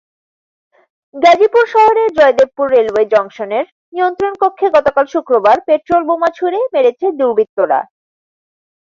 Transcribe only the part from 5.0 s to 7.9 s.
শুক্রবার পেট্রলবোমা ছুড়ে মেরেছে দুর্বৃত্তরা।